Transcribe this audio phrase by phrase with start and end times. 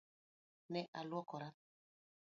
[0.71, 1.47] Ne aluokora.